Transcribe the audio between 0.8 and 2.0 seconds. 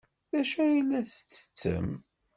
la tettettem?